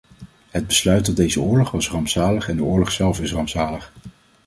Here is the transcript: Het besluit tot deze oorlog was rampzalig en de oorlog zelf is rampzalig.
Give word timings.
Het 0.49 0.67
besluit 0.67 1.03
tot 1.03 1.15
deze 1.15 1.41
oorlog 1.41 1.71
was 1.71 1.89
rampzalig 1.89 2.49
en 2.49 2.55
de 2.55 2.63
oorlog 2.63 2.91
zelf 2.91 3.19
is 3.21 3.33
rampzalig. 3.33 3.91